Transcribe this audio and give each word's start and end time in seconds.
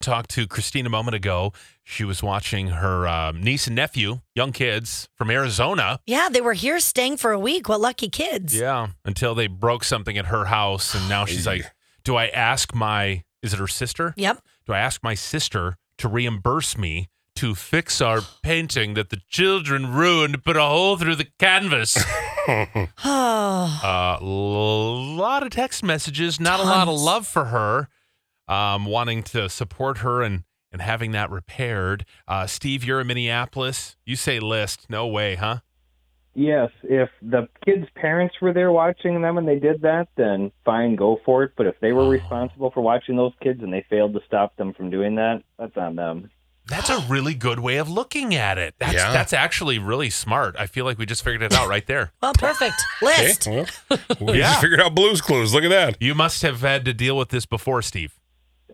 talked 0.00 0.30
to 0.30 0.46
Christine 0.46 0.86
a 0.86 0.90
moment 0.90 1.14
ago. 1.14 1.52
She 1.84 2.04
was 2.04 2.22
watching 2.22 2.68
her 2.68 3.06
um, 3.06 3.40
niece 3.42 3.66
and 3.66 3.76
nephew, 3.76 4.20
young 4.34 4.52
kids 4.52 5.08
from 5.16 5.30
Arizona. 5.30 6.00
Yeah, 6.06 6.28
they 6.30 6.40
were 6.40 6.52
here 6.54 6.80
staying 6.80 7.16
for 7.18 7.32
a 7.32 7.38
week. 7.38 7.68
What 7.68 7.80
lucky 7.80 8.08
kids. 8.08 8.54
Yeah, 8.54 8.88
until 9.04 9.34
they 9.34 9.46
broke 9.46 9.84
something 9.84 10.16
at 10.18 10.26
her 10.26 10.46
house. 10.46 10.94
And 10.94 11.08
now 11.08 11.24
she's 11.24 11.46
like, 11.46 11.70
Do 12.04 12.16
I 12.16 12.26
ask 12.26 12.74
my, 12.74 13.22
is 13.42 13.52
it 13.52 13.58
her 13.58 13.68
sister? 13.68 14.14
Yep. 14.16 14.42
Do 14.66 14.72
I 14.72 14.78
ask 14.78 15.02
my 15.02 15.14
sister 15.14 15.76
to 15.98 16.08
reimburse 16.08 16.76
me 16.76 17.08
to 17.36 17.54
fix 17.54 18.00
our 18.00 18.20
painting 18.42 18.94
that 18.94 19.10
the 19.10 19.20
children 19.28 19.92
ruined, 19.92 20.42
put 20.44 20.56
a 20.56 20.62
hole 20.62 20.96
through 20.96 21.16
the 21.16 21.28
canvas? 21.38 21.96
oh. 22.48 22.88
A 23.04 24.18
uh, 24.22 24.24
lot 24.24 25.42
of 25.42 25.50
text 25.50 25.82
messages, 25.82 26.38
not 26.40 26.58
Tons. 26.58 26.68
a 26.68 26.72
lot 26.72 26.88
of 26.88 27.00
love 27.00 27.26
for 27.26 27.46
her 27.46 27.88
um, 28.48 28.84
wanting 28.86 29.22
to 29.24 29.48
support 29.48 29.98
her 29.98 30.22
and 30.22 30.44
and 30.72 30.82
having 30.82 31.12
that 31.12 31.30
repaired. 31.30 32.04
Uh, 32.28 32.46
Steve, 32.46 32.84
you're 32.84 33.00
in 33.00 33.06
Minneapolis. 33.06 33.96
You 34.04 34.16
say 34.16 34.40
list. 34.40 34.90
No 34.90 35.06
way, 35.06 35.36
huh? 35.36 35.60
Yes. 36.34 36.70
If 36.82 37.08
the 37.22 37.48
kids' 37.64 37.86
parents 37.94 38.34
were 38.42 38.52
there 38.52 38.70
watching 38.70 39.22
them 39.22 39.38
and 39.38 39.48
they 39.48 39.58
did 39.58 39.80
that, 39.82 40.08
then 40.16 40.52
fine, 40.66 40.94
go 40.94 41.18
for 41.24 41.44
it. 41.44 41.52
But 41.56 41.66
if 41.66 41.76
they 41.80 41.92
were 41.92 42.02
oh. 42.02 42.10
responsible 42.10 42.70
for 42.72 42.82
watching 42.82 43.16
those 43.16 43.32
kids 43.42 43.62
and 43.62 43.72
they 43.72 43.86
failed 43.88 44.12
to 44.14 44.20
stop 44.26 44.54
them 44.56 44.74
from 44.74 44.90
doing 44.90 45.14
that, 45.14 45.42
that's 45.58 45.76
on 45.78 45.96
them. 45.96 46.30
That's 46.68 46.90
a 46.90 46.98
really 47.08 47.34
good 47.34 47.60
way 47.60 47.76
of 47.76 47.88
looking 47.88 48.34
at 48.34 48.58
it. 48.58 48.74
That's 48.78 48.94
yeah. 48.94 49.12
that's 49.12 49.32
actually 49.32 49.78
really 49.78 50.10
smart. 50.10 50.56
I 50.58 50.66
feel 50.66 50.84
like 50.84 50.98
we 50.98 51.06
just 51.06 51.22
figured 51.22 51.44
it 51.44 51.54
out 51.54 51.68
right 51.68 51.86
there. 51.86 52.12
well, 52.22 52.32
perfect. 52.34 52.74
List. 53.02 53.46
Okay, 53.46 53.66
well, 54.20 54.32
we 54.32 54.40
yeah. 54.40 54.50
just 54.50 54.60
figured 54.62 54.80
out 54.80 54.94
Blue's 54.94 55.20
Clues. 55.20 55.54
Look 55.54 55.62
at 55.62 55.70
that. 55.70 55.96
You 56.02 56.16
must 56.16 56.42
have 56.42 56.62
had 56.62 56.84
to 56.86 56.92
deal 56.92 57.16
with 57.16 57.28
this 57.28 57.46
before, 57.46 57.82
Steve. 57.82 58.15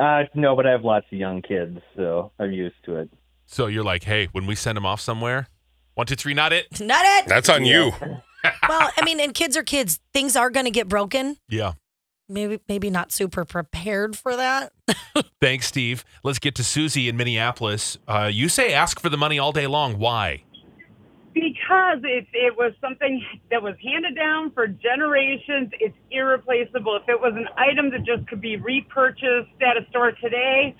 Uh, 0.00 0.24
no, 0.34 0.56
but 0.56 0.66
I 0.66 0.70
have 0.70 0.84
lots 0.84 1.06
of 1.12 1.18
young 1.18 1.42
kids, 1.42 1.78
so 1.94 2.32
I'm 2.38 2.52
used 2.52 2.76
to 2.86 2.96
it. 2.96 3.10
So 3.44 3.66
you're 3.66 3.84
like, 3.84 4.04
hey, 4.04 4.28
when 4.32 4.46
we 4.46 4.54
send 4.54 4.76
them 4.76 4.86
off 4.86 5.00
somewhere, 5.00 5.48
one, 5.94 6.06
two, 6.06 6.14
three, 6.14 6.32
not 6.32 6.52
it. 6.52 6.80
Not 6.80 7.04
it. 7.04 7.26
That's 7.26 7.50
on 7.50 7.64
you. 7.64 7.92
well, 8.02 8.90
I 8.96 9.04
mean, 9.04 9.20
and 9.20 9.34
kids 9.34 9.56
are 9.56 9.62
kids. 9.62 10.00
Things 10.14 10.36
are 10.36 10.48
going 10.48 10.64
to 10.64 10.70
get 10.70 10.88
broken. 10.88 11.36
Yeah. 11.48 11.72
Maybe, 12.28 12.60
maybe 12.68 12.90
not 12.90 13.12
super 13.12 13.44
prepared 13.44 14.16
for 14.16 14.36
that. 14.36 14.72
Thanks, 15.40 15.66
Steve. 15.66 16.04
Let's 16.22 16.38
get 16.38 16.54
to 16.54 16.64
Susie 16.64 17.08
in 17.08 17.16
Minneapolis. 17.16 17.98
Uh, 18.06 18.30
you 18.32 18.48
say 18.48 18.72
ask 18.72 19.00
for 19.00 19.08
the 19.08 19.18
money 19.18 19.38
all 19.38 19.52
day 19.52 19.66
long. 19.66 19.98
Why? 19.98 20.44
Because 21.34 22.02
it 22.02 22.26
it 22.32 22.56
was 22.56 22.72
something 22.80 23.22
that 23.50 23.62
was 23.62 23.74
handed 23.82 24.16
down 24.16 24.50
for 24.52 24.66
generations. 24.66 25.70
It's 25.78 25.96
irreplaceable. 26.10 26.98
If 27.02 27.08
it 27.08 27.20
was 27.20 27.34
an 27.36 27.48
item 27.56 27.90
that 27.92 28.04
just 28.04 28.28
could 28.28 28.40
be 28.40 28.56
repurchased 28.56 29.54
at 29.62 29.76
a 29.76 29.86
store 29.90 30.12
today, 30.12 30.74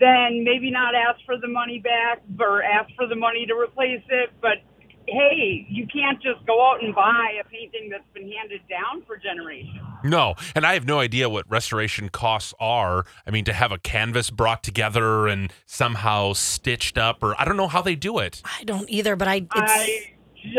then 0.00 0.44
maybe 0.44 0.70
not 0.70 0.94
ask 0.94 1.20
for 1.24 1.38
the 1.38 1.48
money 1.48 1.78
back 1.78 2.22
or 2.40 2.62
ask 2.62 2.90
for 2.96 3.06
the 3.06 3.16
money 3.16 3.46
to 3.46 3.54
replace 3.54 4.02
it. 4.08 4.30
But 4.40 4.64
hey, 5.06 5.66
you 5.68 5.86
can't 5.86 6.20
just 6.22 6.46
go 6.46 6.58
out 6.58 6.82
and 6.82 6.94
buy 6.94 7.38
a 7.40 7.44
painting 7.48 7.90
that's 7.90 8.08
been 8.14 8.30
handed 8.30 8.62
down 8.68 9.02
for 9.06 9.16
generations. 9.16 9.91
No, 10.04 10.34
and 10.54 10.66
I 10.66 10.74
have 10.74 10.86
no 10.86 10.98
idea 10.98 11.28
what 11.28 11.48
restoration 11.50 12.08
costs 12.08 12.54
are. 12.58 13.04
I 13.26 13.30
mean, 13.30 13.44
to 13.44 13.52
have 13.52 13.72
a 13.72 13.78
canvas 13.78 14.30
brought 14.30 14.62
together 14.62 15.26
and 15.26 15.52
somehow 15.66 16.32
stitched 16.32 16.98
up, 16.98 17.22
or 17.22 17.40
I 17.40 17.44
don't 17.44 17.56
know 17.56 17.68
how 17.68 17.82
they 17.82 17.94
do 17.94 18.18
it. 18.18 18.42
I 18.44 18.64
don't 18.64 18.88
either, 18.90 19.16
but 19.16 19.28
I. 19.28 19.46
I 19.52 20.08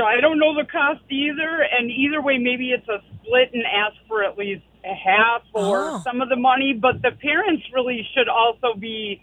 I 0.06 0.22
don't 0.22 0.40
know 0.40 0.56
the 0.56 0.66
cost 0.70 1.02
either, 1.10 1.68
and 1.78 1.92
either 1.92 2.22
way, 2.22 2.38
maybe 2.38 2.72
it's 2.72 2.88
a 2.88 3.00
split 3.16 3.52
and 3.54 3.64
ask 3.66 3.96
for 4.08 4.24
at 4.24 4.38
least 4.38 4.64
a 4.86 4.94
half 4.94 5.42
or 5.54 5.80
oh. 5.80 6.02
some 6.04 6.22
of 6.22 6.30
the 6.30 6.36
money. 6.36 6.74
But 6.74 7.02
the 7.02 7.12
parents 7.12 7.64
really 7.74 8.08
should 8.16 8.30
also 8.30 8.74
be 8.78 9.22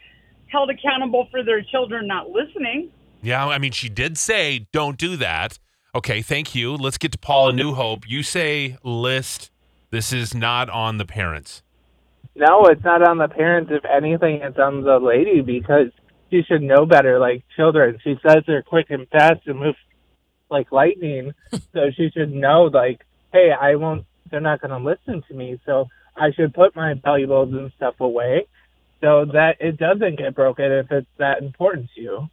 held 0.48 0.70
accountable 0.70 1.28
for 1.31 1.42
their 1.42 1.62
children 1.62 2.06
not 2.06 2.28
listening. 2.31 2.91
Yeah, 3.22 3.47
I 3.47 3.58
mean, 3.58 3.72
she 3.72 3.88
did 3.88 4.19
say 4.19 4.66
don't 4.72 4.98
do 4.98 5.16
that. 5.16 5.58
Okay, 5.94 6.22
thank 6.22 6.54
you. 6.54 6.75
Let's 6.76 6.98
get 6.98 7.12
to 7.12 7.19
Paula 7.19 7.52
oh, 7.52 7.54
New 7.54 7.75
Hope. 7.75 8.08
You 8.08 8.22
say 8.22 8.76
list. 8.84 9.50
This 9.91 10.12
is 10.12 10.34
not 10.34 10.71
on 10.71 10.99
the 10.99 11.05
parents. 11.05 11.62
No, 12.37 12.67
it's 12.67 12.84
not 12.84 13.06
on 13.06 13.19
the 13.19 13.28
parents. 13.28 13.73
If 13.73 13.84
anything, 13.84 14.41
it's 14.43 14.59
on 14.59 14.83
the 14.83 14.99
lady 14.99 15.41
because 15.41 15.89
she 16.31 16.43
should 16.43 16.62
know 16.62 16.87
better. 16.87 17.19
Like 17.19 17.45
children, 17.56 17.99
she 18.05 18.15
says 18.25 18.45
they're 18.47 18.62
quick 18.62 18.87
and 18.91 19.09
fast 19.09 19.47
and 19.47 19.59
move 19.59 19.75
like 20.49 20.71
lightning. 20.71 21.33
so 21.73 21.91
she 21.97 22.11
should 22.11 22.33
know, 22.33 22.65
like, 22.73 23.05
hey, 23.33 23.50
I 23.59 23.75
won't. 23.75 24.06
They're 24.31 24.41
not 24.41 24.61
going 24.61 24.71
to 24.71 24.89
listen 24.89 25.25
to 25.29 25.34
me. 25.34 25.61
So 25.67 25.89
I 26.17 26.31
should 26.33 26.55
put 26.55 26.77
my 26.77 26.95
valuables 26.95 27.53
and 27.53 27.73
stuff 27.77 27.99
away 27.99 28.47
so 29.00 29.25
that 29.33 29.56
it 29.59 29.77
doesn't 29.77 30.19
get 30.19 30.37
broken 30.37 30.71
if 30.71 30.93
it's 30.93 31.09
that 31.19 31.43
important 31.43 31.89
to 31.97 32.00
you. 32.00 32.29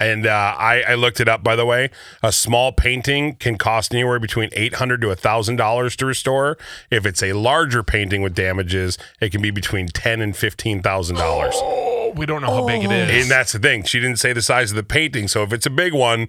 And 0.00 0.26
uh, 0.26 0.54
I, 0.58 0.82
I, 0.88 0.94
looked 0.96 1.20
it 1.20 1.28
up, 1.28 1.44
by 1.44 1.54
the 1.54 1.64
way. 1.64 1.88
A 2.22 2.32
small 2.32 2.72
painting 2.72 3.36
can 3.36 3.56
cost 3.56 3.94
anywhere 3.94 4.18
between 4.18 4.50
eight 4.52 4.74
hundred 4.74 5.00
to 5.02 5.14
thousand 5.14 5.56
dollars 5.56 5.94
to 5.96 6.06
restore. 6.06 6.58
If 6.90 7.06
it's 7.06 7.22
a 7.22 7.32
larger 7.32 7.84
painting 7.84 8.20
with 8.20 8.34
damages, 8.34 8.98
it 9.20 9.30
can 9.30 9.40
be 9.40 9.52
between 9.52 9.86
ten 9.86 10.20
and 10.20 10.36
fifteen 10.36 10.82
thousand 10.82 11.16
dollars. 11.16 11.54
Oh, 11.56 12.12
we 12.16 12.26
don't 12.26 12.42
know 12.42 12.50
how 12.50 12.66
big 12.66 12.84
it 12.84 12.90
is. 12.90 13.22
And 13.22 13.30
that's 13.30 13.52
the 13.52 13.60
thing. 13.60 13.84
She 13.84 14.00
didn't 14.00 14.18
say 14.18 14.32
the 14.32 14.42
size 14.42 14.72
of 14.72 14.76
the 14.76 14.82
painting. 14.82 15.28
So 15.28 15.44
if 15.44 15.52
it's 15.52 15.66
a 15.66 15.70
big 15.70 15.94
one, 15.94 16.28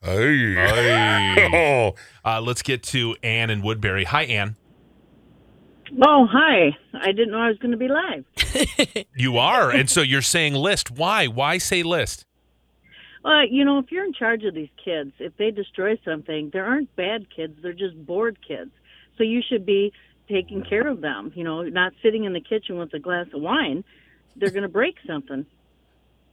hey. 0.00 1.92
uh, 2.24 2.40
let's 2.40 2.62
get 2.62 2.82
to 2.84 3.14
Anne 3.22 3.50
in 3.50 3.60
Woodbury. 3.62 4.04
Hi, 4.04 4.22
Anne. 4.22 4.56
Oh, 6.02 6.26
hi. 6.30 6.76
I 6.94 7.12
didn't 7.12 7.30
know 7.30 7.38
I 7.38 7.48
was 7.48 7.58
going 7.58 7.72
to 7.72 7.76
be 7.76 7.88
live. 7.88 8.24
you 9.14 9.38
are. 9.38 9.70
And 9.70 9.88
so 9.88 10.02
you're 10.02 10.22
saying 10.22 10.54
list. 10.54 10.90
Why? 10.90 11.26
Why 11.26 11.58
say 11.58 11.82
list? 11.82 12.24
Well, 13.26 13.44
you 13.44 13.64
know, 13.64 13.80
if 13.80 13.90
you're 13.90 14.04
in 14.04 14.12
charge 14.12 14.44
of 14.44 14.54
these 14.54 14.68
kids, 14.82 15.10
if 15.18 15.36
they 15.36 15.50
destroy 15.50 15.98
something, 16.04 16.50
there 16.52 16.64
aren't 16.64 16.94
bad 16.94 17.26
kids, 17.34 17.58
they're 17.60 17.72
just 17.72 17.96
bored 18.06 18.38
kids. 18.46 18.70
So 19.18 19.24
you 19.24 19.42
should 19.42 19.66
be 19.66 19.92
taking 20.28 20.62
care 20.62 20.86
of 20.86 21.00
them, 21.00 21.32
you 21.34 21.42
know, 21.42 21.62
not 21.62 21.92
sitting 22.04 22.22
in 22.22 22.34
the 22.34 22.40
kitchen 22.40 22.78
with 22.78 22.94
a 22.94 23.00
glass 23.00 23.26
of 23.34 23.42
wine. 23.42 23.82
They're 24.36 24.50
going 24.50 24.62
to 24.62 24.68
break 24.68 24.94
something. 25.04 25.44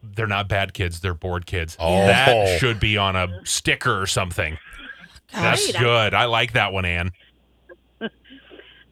They're 0.03 0.27
not 0.27 0.47
bad 0.47 0.75
kids, 0.75 0.99
they're 0.99 1.15
bored 1.15 1.47
kids. 1.47 1.75
Oh. 1.79 2.05
That 2.05 2.59
should 2.59 2.79
be 2.79 2.95
on 2.95 3.15
a 3.15 3.41
sticker 3.43 3.99
or 3.99 4.05
something. 4.05 4.59
That's 5.33 5.73
right. 5.73 5.81
good. 5.81 6.13
I 6.13 6.25
like 6.25 6.53
that 6.53 6.73
one, 6.73 6.85
Anne. 6.85 7.11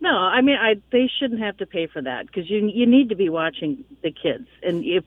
No, 0.03 0.18
I 0.18 0.41
mean, 0.41 0.56
I 0.56 0.81
they 0.91 1.07
shouldn't 1.19 1.41
have 1.41 1.57
to 1.57 1.68
pay 1.68 1.85
for 1.85 2.01
that 2.01 2.25
because 2.25 2.50
you 2.50 2.68
you 2.73 2.88
need 2.88 3.09
to 3.09 3.16
be 3.16 3.29
watching 3.29 3.85
the 4.01 4.09
kids, 4.09 4.47
and 4.63 4.83
if 4.83 5.03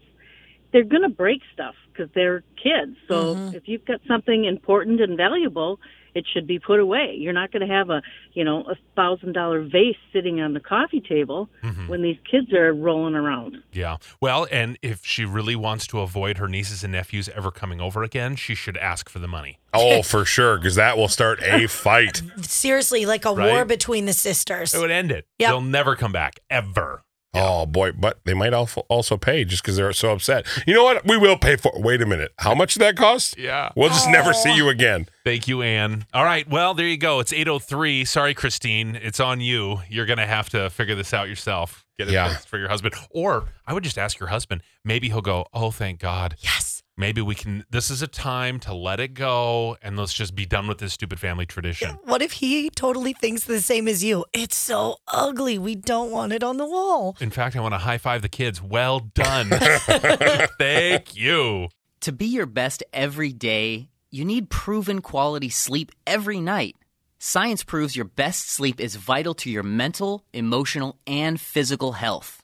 they're 0.74 0.82
going 0.82 1.02
to 1.02 1.08
break 1.08 1.40
stuff, 1.52 1.76
because 1.92 2.10
they're 2.16 2.42
kids. 2.62 2.96
So 3.06 3.36
mm-hmm. 3.36 3.54
if 3.54 3.68
you've 3.68 3.84
got 3.84 4.00
something 4.08 4.44
important 4.44 5.00
and 5.00 5.16
valuable, 5.16 5.78
it 6.16 6.26
should 6.32 6.48
be 6.48 6.58
put 6.58 6.80
away. 6.80 7.14
You're 7.16 7.32
not 7.32 7.52
going 7.52 7.66
to 7.66 7.72
have 7.72 7.90
a, 7.90 8.02
you 8.32 8.44
know, 8.44 8.62
a 8.62 8.74
thousand 8.96 9.34
dollar 9.34 9.62
vase 9.62 9.96
sitting 10.12 10.40
on 10.40 10.52
the 10.52 10.58
coffee 10.58 11.00
table 11.00 11.48
mm-hmm. 11.62 11.86
when 11.86 12.02
these 12.02 12.16
kids 12.28 12.52
are 12.52 12.74
rolling 12.74 13.14
around. 13.14 13.58
Yeah. 13.72 13.98
Well, 14.20 14.48
and 14.50 14.76
if 14.82 15.04
she 15.04 15.24
really 15.24 15.54
wants 15.54 15.86
to 15.88 16.00
avoid 16.00 16.38
her 16.38 16.48
nieces 16.48 16.82
and 16.82 16.92
nephews 16.92 17.28
ever 17.28 17.52
coming 17.52 17.80
over 17.80 18.02
again, 18.02 18.34
she 18.34 18.56
should 18.56 18.76
ask 18.76 19.08
for 19.08 19.20
the 19.20 19.28
money. 19.28 19.60
Oh, 19.72 20.02
for 20.02 20.24
sure, 20.24 20.56
because 20.56 20.74
that 20.74 20.96
will 20.96 21.08
start 21.08 21.40
a 21.40 21.68
fight. 21.68 22.20
Seriously, 22.42 23.06
like 23.06 23.24
a 23.24 23.32
right? 23.32 23.52
war 23.52 23.64
between 23.64 24.06
the 24.06 24.12
sisters. 24.12 24.74
It 24.74 24.78
would 24.80 24.90
end 24.90 25.12
it. 25.12 25.26
Yeah. 25.38 25.50
They'll 25.50 25.60
never 25.60 25.94
come 25.94 26.10
back 26.10 26.40
ever. 26.50 27.04
Yeah. 27.34 27.48
Oh 27.48 27.66
boy, 27.66 27.92
but 27.92 28.20
they 28.24 28.34
might 28.34 28.52
also 28.52 29.16
pay 29.16 29.44
just 29.44 29.62
because 29.62 29.76
they're 29.76 29.92
so 29.92 30.12
upset. 30.12 30.46
You 30.66 30.74
know 30.74 30.84
what? 30.84 31.06
We 31.06 31.16
will 31.16 31.36
pay 31.36 31.56
for. 31.56 31.72
Wait 31.76 32.00
a 32.00 32.06
minute. 32.06 32.32
How 32.38 32.54
much 32.54 32.74
did 32.74 32.80
that 32.80 32.96
cost? 32.96 33.36
Yeah, 33.38 33.72
we'll 33.76 33.88
just 33.88 34.08
oh. 34.08 34.12
never 34.12 34.32
see 34.32 34.52
oh. 34.52 34.56
you 34.56 34.68
again. 34.68 35.06
Thank 35.24 35.48
you, 35.48 35.62
Anne. 35.62 36.06
All 36.14 36.24
right. 36.24 36.48
Well, 36.48 36.74
there 36.74 36.86
you 36.86 36.98
go. 36.98 37.20
It's 37.20 37.32
eight 37.32 37.48
oh 37.48 37.58
three. 37.58 38.04
Sorry, 38.04 38.34
Christine. 38.34 38.96
It's 38.96 39.20
on 39.20 39.40
you. 39.40 39.80
You're 39.88 40.06
gonna 40.06 40.26
have 40.26 40.48
to 40.50 40.70
figure 40.70 40.94
this 40.94 41.12
out 41.12 41.28
yourself. 41.28 41.84
Get 41.98 42.08
it 42.08 42.12
yeah. 42.12 42.36
for 42.38 42.58
your 42.58 42.68
husband, 42.68 42.94
or 43.10 43.44
I 43.66 43.72
would 43.72 43.84
just 43.84 43.98
ask 43.98 44.18
your 44.18 44.28
husband. 44.28 44.62
Maybe 44.84 45.08
he'll 45.08 45.20
go. 45.20 45.46
Oh, 45.54 45.70
thank 45.70 46.00
God. 46.00 46.34
Yes. 46.40 46.63
Maybe 46.96 47.20
we 47.20 47.34
can. 47.34 47.64
This 47.70 47.90
is 47.90 48.02
a 48.02 48.06
time 48.06 48.58
to 48.60 48.74
let 48.74 49.00
it 49.00 49.14
go 49.14 49.76
and 49.82 49.96
let's 49.96 50.12
just 50.12 50.34
be 50.34 50.46
done 50.46 50.66
with 50.66 50.78
this 50.78 50.92
stupid 50.92 51.20
family 51.20 51.46
tradition. 51.46 51.98
What 52.04 52.22
if 52.22 52.32
he 52.32 52.70
totally 52.70 53.12
thinks 53.12 53.44
the 53.44 53.60
same 53.60 53.88
as 53.88 54.02
you? 54.02 54.24
It's 54.32 54.56
so 54.56 54.96
ugly. 55.08 55.58
We 55.58 55.74
don't 55.74 56.10
want 56.10 56.32
it 56.32 56.42
on 56.42 56.56
the 56.56 56.66
wall. 56.66 57.16
In 57.20 57.30
fact, 57.30 57.56
I 57.56 57.60
want 57.60 57.74
to 57.74 57.78
high 57.78 57.98
five 57.98 58.22
the 58.22 58.28
kids. 58.28 58.62
Well 58.62 59.00
done. 59.00 59.48
Thank 60.58 61.16
you. 61.16 61.68
To 62.00 62.12
be 62.12 62.26
your 62.26 62.46
best 62.46 62.82
every 62.92 63.32
day, 63.32 63.88
you 64.10 64.24
need 64.24 64.50
proven 64.50 65.00
quality 65.00 65.48
sleep 65.48 65.90
every 66.06 66.40
night. 66.40 66.76
Science 67.18 67.64
proves 67.64 67.96
your 67.96 68.04
best 68.04 68.50
sleep 68.50 68.78
is 68.78 68.96
vital 68.96 69.32
to 69.32 69.50
your 69.50 69.62
mental, 69.62 70.22
emotional, 70.34 70.98
and 71.06 71.40
physical 71.40 71.92
health. 71.92 72.43